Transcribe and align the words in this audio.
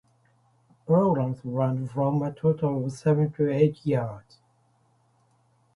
Programs 0.87 1.45
range 1.45 1.91
from 1.91 2.23
a 2.23 2.31
total 2.33 2.85
of 2.85 2.91
seven 2.91 3.31
to 3.33 3.51
eight 3.53 3.85
years. 3.85 4.39